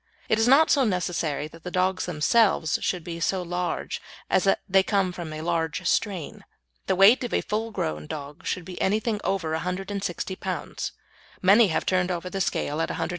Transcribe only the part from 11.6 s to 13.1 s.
have turned over the scale at 180 lb.